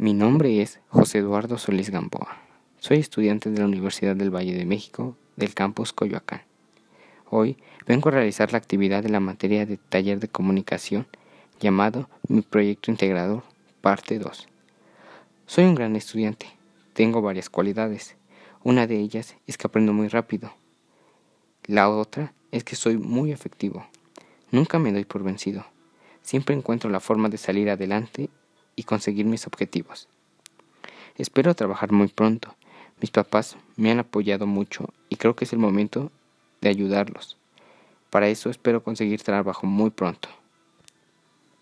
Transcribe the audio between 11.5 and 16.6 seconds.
llamado Mi Proyecto Integrador, parte 2. Soy un gran estudiante.